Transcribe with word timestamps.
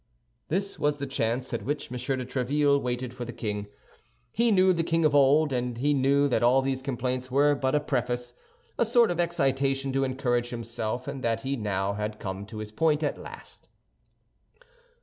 This 0.47 0.79
was 0.79 0.97
the 0.97 1.05
chance 1.05 1.53
at 1.53 1.61
which 1.63 1.91
M. 1.91 1.97
de 2.17 2.25
Tréville 2.25 2.81
waited 2.81 3.13
for 3.13 3.23
the 3.23 3.31
king. 3.31 3.67
He 4.31 4.49
knew 4.51 4.73
the 4.73 4.81
king 4.81 5.05
of 5.05 5.13
old, 5.13 5.53
and 5.53 5.77
he 5.77 5.93
knew 5.93 6.27
that 6.27 6.41
all 6.41 6.63
these 6.63 6.81
complaints 6.81 7.29
were 7.29 7.53
but 7.53 7.75
a 7.75 7.79
preface—a 7.79 8.83
sort 8.83 9.11
of 9.11 9.19
excitation 9.19 9.93
to 9.93 10.03
encourage 10.03 10.49
himself—and 10.49 11.23
that 11.23 11.41
he 11.41 11.51
had 11.51 11.59
now 11.61 12.09
come 12.17 12.47
to 12.47 12.57
his 12.57 12.71
point 12.71 13.03
at 13.03 13.19
last. 13.21 13.67